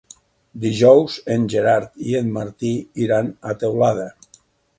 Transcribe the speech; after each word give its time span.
Dijous 0.61 1.17
en 1.35 1.45
Gerard 1.55 1.93
i 2.07 2.15
en 2.21 2.33
Martí 2.39 2.73
iran 3.05 3.31
a 3.53 3.57
Teulada. 3.65 4.09